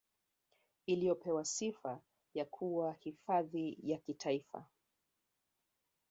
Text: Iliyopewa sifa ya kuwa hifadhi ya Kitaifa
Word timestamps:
Iliyopewa 0.85 1.45
sifa 1.45 2.01
ya 2.33 2.45
kuwa 2.45 2.93
hifadhi 2.93 3.77
ya 3.83 3.97
Kitaifa 3.97 4.65